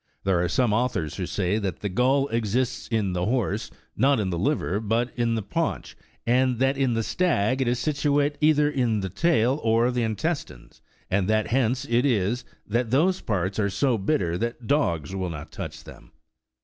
[0.23, 4.31] There are some authors who say that the gall exists in the horse, not in
[4.31, 8.67] the liver, but in the paunch, and that in the stag it is situate either
[8.67, 13.69] in the tail or the intestines; and that hence it is, that those parts are
[13.69, 16.11] so bitter that dogs will not touch them.